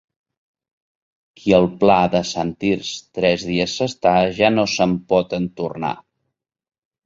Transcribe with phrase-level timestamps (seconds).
[1.41, 5.97] Qui al Pla de Sant Tirs tres dies s'està, ja no se'n pot entornar.